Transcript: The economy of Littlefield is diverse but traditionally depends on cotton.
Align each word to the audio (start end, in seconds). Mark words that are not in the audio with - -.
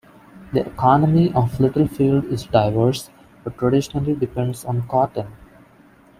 The 0.51 0.65
economy 0.65 1.31
of 1.35 1.59
Littlefield 1.59 2.25
is 2.25 2.45
diverse 2.47 3.11
but 3.43 3.55
traditionally 3.55 4.15
depends 4.15 4.65
on 4.65 4.87
cotton. 4.87 5.27